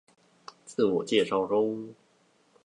[0.65, 1.93] 自我介紹中